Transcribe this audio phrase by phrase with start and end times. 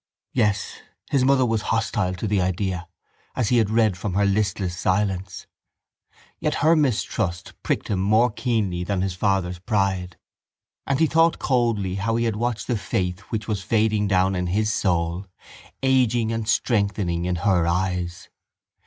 [0.33, 0.81] Yes,
[1.11, 2.87] his mother was hostile to the idea,
[3.35, 5.45] as he had read from her listless silence.
[6.39, 10.17] Yet her mistrust pricked him more keenly than his father's pride
[10.87, 14.47] and he thought coldly how he had watched the faith which was fading down in
[14.47, 15.27] his soul
[15.83, 18.27] ageing and strengthening in her eyes.